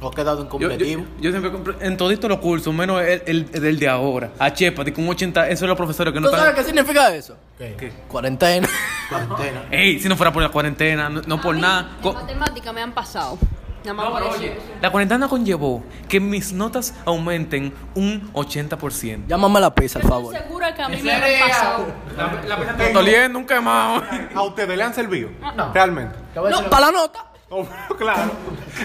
[0.00, 1.02] ¿O ha quedado Yo, incompletivo?
[1.16, 4.30] yo, yo siempre compro en toditos los cursos, menos el, el, el de ahora.
[4.38, 7.36] A Chepa, con 80, eso es los profesores que no ¿Tú sabes qué significa eso?
[7.58, 7.92] ¿Qué?
[8.06, 8.68] Cuarentena.
[9.08, 9.64] Cuarentena.
[9.72, 11.90] Ey, si no fuera por la cuarentena, no, no por A mí, nada.
[11.96, 13.38] En Co- matemática me han pasado.
[13.88, 14.40] Nada más No, por pero eso.
[14.42, 19.26] oye, la cuarentena conllevó que mis notas aumenten un 80%.
[19.26, 20.36] Llámame la pizza, Estoy favor.
[20.36, 21.86] segura que a mí me han pasado.
[22.16, 24.02] La, la pesa está doliendo, un quemado.
[24.34, 25.30] ¿A ustedes le han servido?
[25.56, 25.72] No.
[25.72, 26.14] Realmente.
[26.34, 27.24] Te a No, para la nota.
[27.50, 28.30] Oh, claro.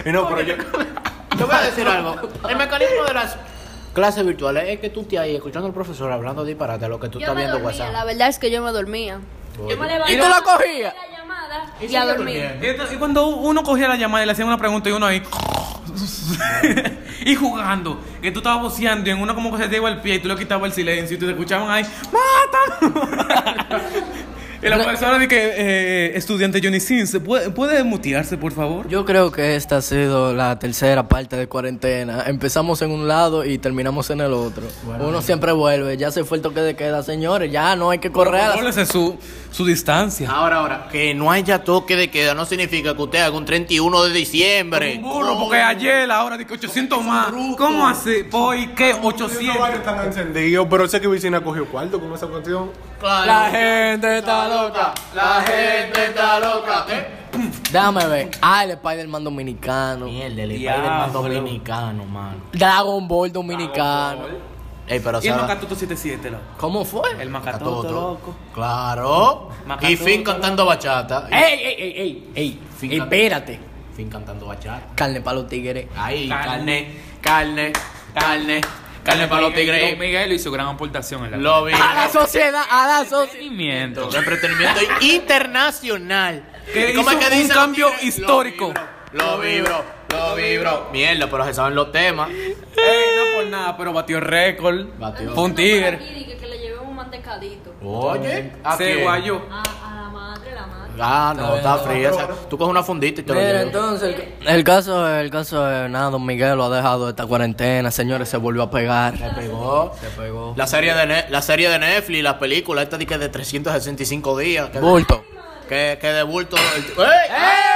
[0.06, 0.54] Y no, pero yo.
[0.56, 2.16] Te voy a decir algo.
[2.48, 3.36] El mecanismo de las
[3.92, 7.10] clases virtuales es que tú te ahí escuchando al profesor hablando disparate a lo que
[7.10, 8.06] tú Yo estás me viendo dormía, la WhatsApp.
[8.06, 9.20] verdad es que yo me dormía.
[9.58, 10.94] Yo me ¿Y tú la cogías?
[11.24, 12.44] Llamada ¿Y a dormir.
[12.92, 15.22] Y cuando uno cogía la llamada y le hacían una pregunta y uno ahí.
[17.24, 20.00] y jugando, que tú estabas voceando y en uno como que se te iba el
[20.00, 23.08] pie y tú le quitabas el silencio y te escuchaban ahí, ¡Mátalo!
[24.62, 28.88] y la profesora dice que, eh, estudiante Johnny Sin, ¿se puede, ¿puede mutearse, por favor?
[28.88, 32.24] Yo creo que esta ha sido la tercera parte de cuarentena.
[32.26, 34.64] Empezamos en un lado y terminamos en el otro.
[35.00, 35.96] Uno siempre vuelve.
[35.96, 37.52] Ya se fue el toque de queda, señores.
[37.52, 38.40] Ya no hay que correr.
[38.40, 39.16] a las- su,
[39.54, 40.28] su distancia.
[40.28, 44.02] Ahora, ahora, que no haya toque de queda no significa que usted haga un 31
[44.02, 44.96] de diciembre.
[44.96, 47.32] Un burro, porque ayer ahora de que 800 más.
[47.56, 48.24] ¿Cómo hace?
[48.24, 49.56] ¿Por qué Los 800?
[49.56, 52.72] barrios están encendidos, pero sé que Vicina cogió cuarto con esa cuestión.
[52.98, 53.26] Claro.
[53.26, 54.92] La gente está loca.
[55.14, 56.86] La gente está loca.
[56.88, 57.06] ¿eh?
[57.70, 58.30] Déjame ver.
[58.42, 60.06] Ah, el Spider-Man dominicano.
[60.06, 60.50] Mierda, el.
[60.50, 62.38] Spider-Man dominicano, mano.
[62.52, 64.53] Dragon Ball dominicano.
[64.86, 65.36] Ey, pero Y el.
[65.36, 66.42] Macatuto 77, loco.
[66.58, 67.10] ¿Cómo fue?
[67.18, 68.36] El Macatuto, loco.
[68.52, 69.50] Claro.
[69.80, 71.28] Y Fin cantando bachata.
[71.30, 72.30] ¡Ey, ey, ey, ey!
[72.34, 72.60] ¡Ey!
[72.78, 73.60] Finca- Espérate.
[73.96, 74.88] Fin cantando bachata.
[74.94, 75.86] Carne para los tigres.
[75.96, 76.48] Ahí, Carne.
[76.50, 76.92] carne,
[77.22, 77.72] carne,
[78.12, 78.60] carne,
[79.04, 79.98] carne para los Don tigres.
[79.98, 81.72] Miguel hizo gran aportación en la Lo vi.
[81.72, 83.42] A la sociedad, a la sociedad.
[83.42, 84.80] entretenimiento.
[85.00, 86.44] Internacional.
[86.74, 88.74] ¿Y cómo es que un cambio histórico.
[89.12, 90.88] Lo vibro, lo vibro.
[90.92, 92.28] Mierda, pero se saben los temas.
[92.30, 92.54] Ey,
[93.16, 94.86] no por nada, pero batió récord.
[94.98, 95.30] Batió.
[95.32, 95.98] Fue un tigre.
[95.98, 97.72] Que, que le llevemos un mantecadito.
[97.82, 99.02] Oye, ¿a Se quién?
[99.02, 99.42] guayó.
[99.50, 100.92] A, a la madre, la madre.
[101.00, 102.10] Ah, no, está fría.
[102.48, 103.64] Tú coges una fundita y te lo Mira, llevas.
[103.66, 107.10] entonces, el, el caso es, el caso es, nada, don Miguel lo ha dejado de
[107.10, 109.18] esta cuarentena, señores, se volvió a pegar.
[109.18, 109.92] Se pegó.
[110.00, 110.54] Se pegó.
[110.56, 114.38] La serie de, Ne- la serie de Netflix, la película, esta de que de 365
[114.38, 114.70] días.
[114.70, 115.24] Que, Bulto.
[115.68, 116.56] que, que de bulto.
[116.56, 117.73] el- ¡Ey!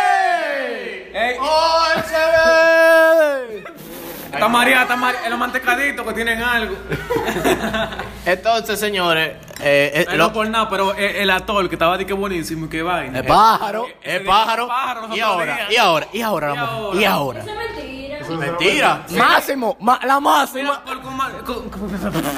[1.12, 3.64] Ey, ¡Oh, ve!
[4.32, 6.76] está María, está María, en los mantecaditos que tienen algo.
[8.26, 11.96] Entonces, señores, eh, eh, Eh, lo- no por nada, pero el, el actor que estaba
[11.96, 13.20] de que buenísimo y que vaina.
[13.20, 14.68] el pájaro, día- pájaro.
[14.68, 15.70] pájaro los Y otros ahora, días.
[15.70, 17.00] y ahora, y ahora, Y la mujer, ahora.
[17.00, 17.40] y ahora.
[17.40, 17.50] Eso
[18.32, 18.94] es mentira.
[18.98, 19.24] Mentira.
[19.24, 20.82] Máximo, ma- la máxima.
[20.84, 21.70] Por, por- con-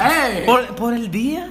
[0.01, 0.47] ¡Ey!
[0.47, 1.49] por- por el día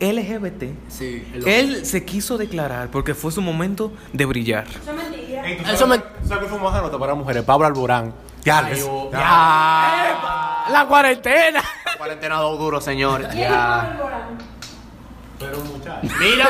[0.00, 4.66] LGBT, Sí, él se quiso declarar porque fue su momento de brillar.
[4.68, 5.46] Eso es mentira.
[5.46, 7.42] Ey, ¿tú Eso sabes, me- ¿Sabes qué fue más nota para mujeres?
[7.44, 8.12] Pablo Alborán.
[8.44, 10.64] Ya, les- Ya.
[10.70, 11.62] La cuarentena.
[11.96, 13.28] Cuarentena dos duro, señores.
[13.28, 13.98] ¿Quién Ya.
[15.38, 16.10] Pero muchachos.
[16.18, 16.48] Mira,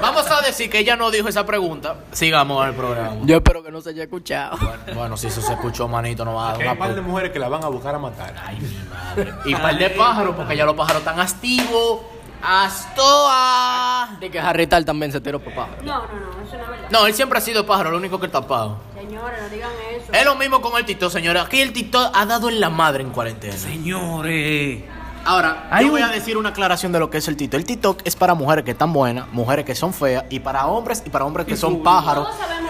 [0.00, 1.96] vamos a decir que ella no dijo esa pregunta.
[2.10, 3.16] Sigamos al programa.
[3.22, 4.56] Yo espero que no se haya escuchado.
[4.56, 7.00] Bueno, bueno, si eso se escuchó, manito, no va a dar Hay un par de
[7.00, 8.34] mujeres que la van a buscar a matar.
[8.44, 9.32] Ay, mi madre.
[9.44, 12.00] Y par de pájaros, porque ya los pájaros están activos.
[12.42, 14.16] ¡Astoa!
[14.20, 15.68] De que Harry Tal también se tiró papá.
[15.82, 16.88] No, no, no, eso no es verdad.
[16.90, 18.78] No, él siempre ha sido pájaro, lo único que está tapado.
[18.94, 20.12] Señores, no digan eso.
[20.12, 21.42] Es lo mismo con el Tito, señores.
[21.44, 23.54] Aquí el Tito ha dado en la madre en cuarentena.
[23.56, 24.82] Señores.
[25.24, 27.58] Ahora, Hay yo voy un- a decir una aclaración de lo que es el TikTok.
[27.60, 31.02] El TikTok es para mujeres que están buenas, mujeres que son feas, y para hombres
[31.04, 32.28] y para hombres que son pájaros.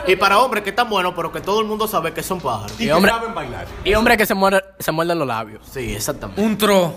[0.09, 0.41] Y para es.
[0.43, 2.73] hombres que están buenos, pero que todo el mundo sabe que son pájaros.
[2.81, 3.67] Y, Y que hombre- saben bailar.
[3.85, 4.35] Y hombre que se
[4.81, 5.61] se muerden los labios.
[5.71, 6.43] Sí, exactamente.
[6.43, 6.95] Un tro.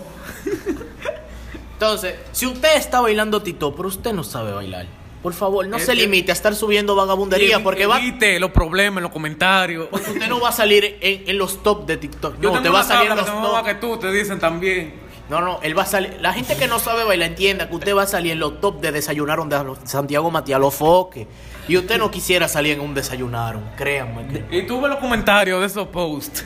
[1.82, 4.86] Entonces, si usted está bailando TikTok, pero usted no sabe bailar,
[5.22, 8.50] por favor, no Es se que- limite a estar subiendo vagabundería, porque va, Evite los
[8.50, 9.88] problemas los comentarios.
[9.90, 12.38] porque usted no va a salir en, en los top de TikTok.
[12.38, 13.64] No, te va a salir en los top.
[13.64, 15.01] que tú, te dicen también.
[15.32, 16.18] No, no, él va a salir.
[16.20, 18.82] La gente que no sabe bailar entienda que usted va a salir en los top
[18.82, 21.26] de desayunaron de Santiago Matías, los foques.
[21.68, 24.26] Y usted no quisiera salir en un desayunaron, créanme.
[24.26, 26.44] que- Y tú ves los comentarios de esos posts.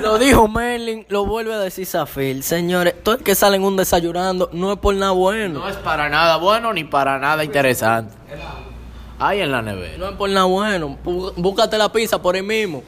[0.00, 2.42] Lo dijo Merlin, lo vuelve a decir Zafir.
[2.42, 5.60] Señores, todo el que salen un desayunando no es por nada bueno.
[5.60, 8.12] No es para nada bueno ni para nada interesante.
[9.20, 9.98] Ahí en la nevera.
[9.98, 10.98] No es por nada bueno.
[11.04, 12.82] Bú- Búscate la pizza por ahí mismo.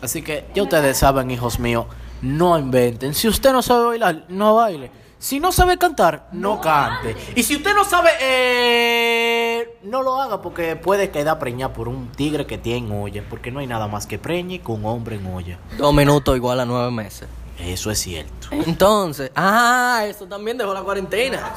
[0.00, 1.86] Así que ya ustedes saben, hijos míos,
[2.22, 3.14] no inventen.
[3.14, 4.90] Si usted no sabe bailar, no baile.
[5.18, 7.14] Si no sabe cantar, no cante.
[7.36, 12.08] Y si usted no sabe, eh, no lo haga porque puede quedar preñada por un
[12.08, 13.22] tigre que tiene en olla.
[13.30, 15.58] Porque no hay nada más que preñe con un hombre en olla.
[15.78, 17.28] Dos minutos igual a nueve meses.
[17.56, 18.48] Eso es cierto.
[18.50, 21.52] Entonces, ah, eso también dejó la cuarentena.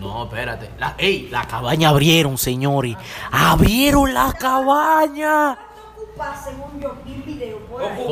[0.00, 0.70] No, espérate.
[0.78, 2.96] La, ey, la cabaña abrieron, señores.
[3.30, 5.58] Abrieron la cabaña.
[6.44, 7.58] Según yo vi el video.
[7.66, 8.04] por ahí.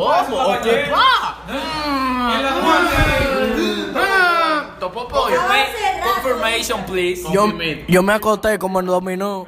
[3.93, 4.77] ¿Cómo?
[4.79, 5.41] Topó pollo.
[6.05, 7.23] Confirmation, please.
[7.33, 7.49] Yo,
[7.89, 9.47] yo me acosté como en dominó.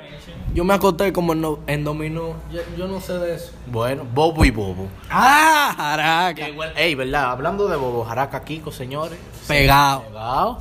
[0.54, 2.34] Yo me acosté como en, en dominó.
[2.50, 3.52] Yo, yo no sé de eso.
[3.66, 4.88] Bueno, bobo y bobo.
[5.10, 6.48] Ah, jaraca.
[6.76, 7.30] Ey, ¿verdad?
[7.30, 9.18] Hablando de bobo, Jaraca Kiko, señores.
[9.46, 10.02] Pegado.
[10.02, 10.58] Pegado.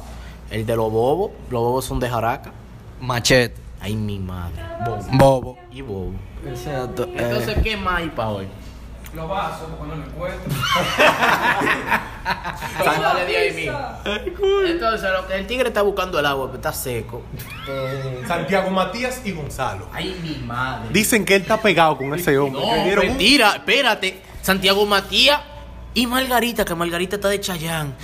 [0.52, 1.32] El de los bobos.
[1.50, 2.52] Los bobos son de Jaraca.
[3.00, 3.56] Machete.
[3.80, 4.62] Ay, mi madre.
[4.86, 5.02] Bobo.
[5.14, 5.58] Bobo.
[5.72, 6.14] Y bobo.
[6.50, 7.04] Exacto.
[7.04, 7.16] eh.
[7.18, 8.48] Entonces, ¿qué más hay para hoy?
[9.14, 10.52] Los vasos, porque no lo encuentro.
[14.68, 17.22] Entonces, lo que el tigre está buscando el agua, pero está seco.
[18.28, 19.88] Santiago Matías y Gonzalo.
[19.94, 20.90] Ay, mi madre.
[20.92, 22.62] Dicen que él está pegado con ese hombre.
[22.62, 24.22] No, mentira, espérate.
[24.42, 25.40] Santiago Matías
[25.98, 27.96] y Margarita, que Margarita está de Chayán.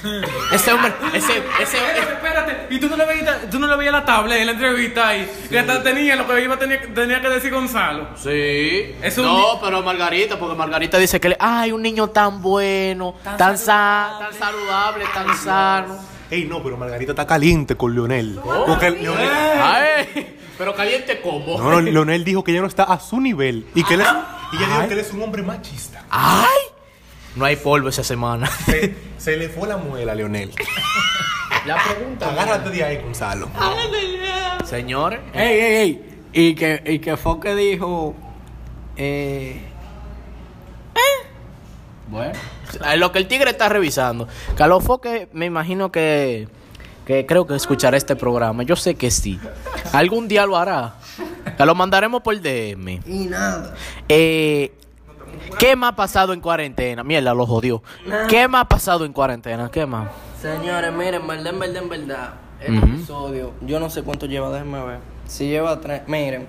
[0.52, 2.68] Ese hombre, ese, ese, Espérate, espérate.
[2.76, 5.32] Y tú no le veías, tú no le veías la tabla en la entrevista ahí.
[5.48, 8.08] Que hasta tenía lo que iba a tener, tenía que decir Gonzalo.
[8.16, 8.96] Sí.
[9.02, 12.42] Es un no, ni- pero Margarita, porque Margarita dice que, le, ay, un niño tan
[12.42, 15.98] bueno, tan, sano, tan saludable, tan sano.
[16.32, 18.40] Ey, no, pero Margarita está caliente con Leonel.
[18.66, 19.30] Porque Leonel,
[19.62, 21.60] Ay, pero caliente como.
[21.60, 23.68] no, no, Leonel dijo que ya no está a su nivel.
[23.76, 24.08] Y que él es,
[24.54, 26.04] y ella dijo que él es un hombre machista.
[26.10, 26.73] Ay.
[27.36, 28.48] No hay polvo esa semana.
[28.66, 30.52] Se, se le fue la muela a Leonel.
[31.66, 32.30] La pregunta.
[32.30, 33.48] Agárrate de ahí, Gonzalo.
[34.66, 35.22] Señores.
[35.34, 36.20] Ey, ey, ey.
[36.34, 38.16] Y que, y que fue que dijo.
[38.98, 39.62] Eh.
[42.08, 42.34] Bueno.
[42.98, 44.28] Lo que el tigre está revisando.
[44.56, 46.48] Carlos Foque, me imagino que,
[47.06, 48.64] que creo que escuchará este programa.
[48.64, 49.40] Yo sé que sí.
[49.94, 50.96] Algún día lo hará.
[51.58, 53.00] Que lo mandaremos por DM.
[53.06, 53.74] Y nada.
[54.10, 54.74] Eh,
[55.60, 57.04] ¿Qué más ha pasado en cuarentena?
[57.04, 57.82] Mierda, lo jodió.
[58.30, 59.70] ¿Qué más ha pasado en cuarentena?
[59.72, 60.10] ¿Qué más?
[60.42, 62.34] Señores, miren, en verdad, en verdad, en verdad.
[62.60, 65.00] Este episodio, yo no sé cuánto lleva, déjenme ver.
[65.28, 66.02] Si lleva tres.
[66.08, 66.48] Miren,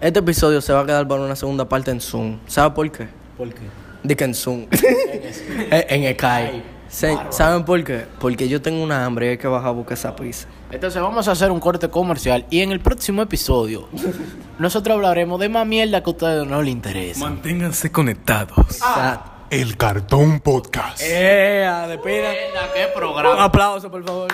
[0.00, 2.38] este episodio se va a quedar para una segunda parte en Zoom.
[2.46, 3.08] ¿Sabe por qué?
[3.36, 3.62] ¿Por qué?
[4.02, 4.66] De que en Zoom.
[5.70, 6.73] en Skype.
[6.94, 8.06] Se- ¿Saben por qué?
[8.20, 10.46] Porque yo tengo una hambre y hay que bajar a buscar esa pizza.
[10.70, 13.88] Entonces vamos a hacer un corte comercial y en el próximo episodio
[14.58, 17.20] nosotros hablaremos de más mierda que a ustedes no les interesa.
[17.20, 18.56] Manténganse conectados.
[18.58, 19.32] Exacto.
[19.50, 21.00] El Cartón Podcast.
[21.04, 21.68] ¡Eh!
[21.88, 22.30] Despida.
[22.74, 23.44] ¿Qué Un programa?
[23.44, 24.28] aplauso, por favor.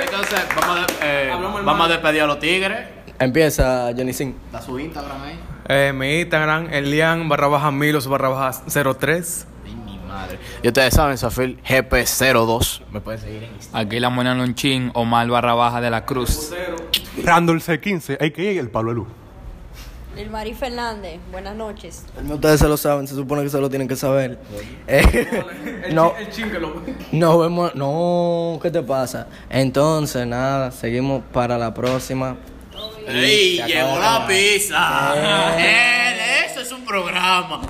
[0.00, 1.32] Entonces vamos a, de- eh,
[1.64, 2.88] vamos a despedir a los tigres.
[3.18, 4.34] Empieza, Johnny Singh.
[4.52, 5.40] Da su Instagram ahí.
[5.68, 8.60] Eh, mi Instagram, Elian barra baja Milos barra baja
[8.98, 9.46] 03.
[10.14, 10.38] Madre.
[10.62, 12.80] Y ustedes saben, Safil, GP02.
[12.92, 13.86] Me pueden seguir en Instagram.
[13.86, 16.50] Aquí la mona Lonchín, Omar barra baja de la Cruz.
[17.24, 18.60] Randall C15, a.k.a.
[18.60, 19.08] el Pablo Luz.
[20.16, 22.04] El Mari Fernández, buenas noches.
[22.30, 24.38] Ustedes se lo saben, se supone que se lo tienen que saber.
[24.86, 26.82] Eh, no, El chin que lo.
[27.10, 27.74] nos vemos.
[27.74, 29.26] No, ¿qué te pasa?
[29.50, 32.36] Entonces, nada, seguimos para la próxima.
[33.08, 33.60] ¡Ey!
[33.66, 35.56] Llegó la pizza.
[35.58, 37.62] Eh, eso es un programa.